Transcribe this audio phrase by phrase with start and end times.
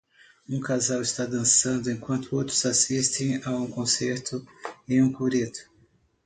[0.49, 4.43] Um casal está dançando enquanto outros assistem a um concerto
[4.89, 5.59] em um coreto.